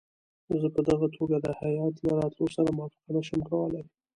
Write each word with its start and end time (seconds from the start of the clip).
زه 0.61 0.67
په 0.75 0.81
دغه 0.89 1.07
توګه 1.17 1.35
د 1.39 1.47
هیات 1.59 1.95
له 2.05 2.11
راتلو 2.19 2.45
سره 2.55 2.69
موافقه 2.77 3.09
نه 3.15 3.21
شم 3.27 3.39
کولای. 3.49 3.83